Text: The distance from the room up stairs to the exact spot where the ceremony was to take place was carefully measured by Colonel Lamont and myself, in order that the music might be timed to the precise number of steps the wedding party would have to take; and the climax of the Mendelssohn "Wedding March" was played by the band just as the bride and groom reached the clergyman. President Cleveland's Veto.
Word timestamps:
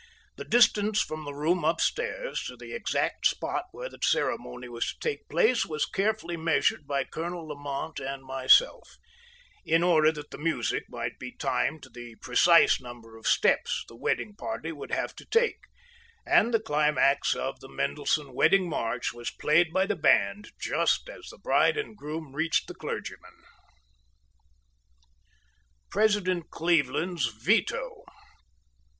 The 0.35 0.45
distance 0.45 0.99
from 0.99 1.25
the 1.25 1.33
room 1.35 1.63
up 1.63 1.79
stairs 1.79 2.41
to 2.45 2.57
the 2.57 2.73
exact 2.73 3.27
spot 3.27 3.65
where 3.71 3.87
the 3.87 3.99
ceremony 4.01 4.67
was 4.67 4.83
to 4.87 4.95
take 4.99 5.29
place 5.29 5.63
was 5.63 5.85
carefully 5.85 6.35
measured 6.35 6.87
by 6.87 7.03
Colonel 7.03 7.47
Lamont 7.47 7.99
and 7.99 8.23
myself, 8.23 8.97
in 9.63 9.83
order 9.83 10.11
that 10.11 10.31
the 10.31 10.39
music 10.39 10.85
might 10.89 11.19
be 11.19 11.31
timed 11.33 11.83
to 11.83 11.89
the 11.91 12.15
precise 12.15 12.81
number 12.81 13.15
of 13.15 13.27
steps 13.27 13.85
the 13.87 13.95
wedding 13.95 14.35
party 14.35 14.71
would 14.71 14.91
have 14.91 15.15
to 15.17 15.25
take; 15.27 15.59
and 16.25 16.51
the 16.51 16.59
climax 16.59 17.35
of 17.35 17.59
the 17.59 17.69
Mendelssohn 17.69 18.33
"Wedding 18.33 18.67
March" 18.67 19.13
was 19.13 19.29
played 19.29 19.71
by 19.71 19.85
the 19.85 19.95
band 19.95 20.49
just 20.59 21.07
as 21.09 21.27
the 21.27 21.37
bride 21.37 21.77
and 21.77 21.95
groom 21.95 22.35
reached 22.35 22.65
the 22.67 22.73
clergyman. 22.73 23.37
President 25.91 26.49
Cleveland's 26.49 27.27
Veto. 27.27 28.01